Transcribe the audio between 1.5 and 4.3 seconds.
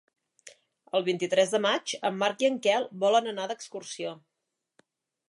de maig en Marc i en Quel volen anar d'excursió.